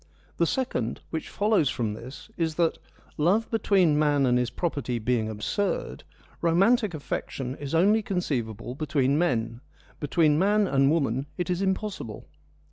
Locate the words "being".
4.97-5.29